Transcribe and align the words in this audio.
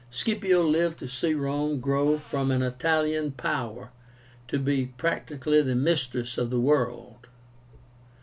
Scipio 0.09 0.63
lived 0.63 0.97
to 0.97 1.07
see 1.07 1.35
Rome 1.35 1.79
grow 1.79 2.17
from 2.17 2.49
an 2.49 2.63
Italian 2.63 3.33
power 3.33 3.91
to 4.47 4.57
be 4.57 4.87
practically 4.97 5.61
the 5.61 5.75
mistress 5.75 6.39
of 6.39 6.49
the 6.49 6.59
world. 6.59 7.27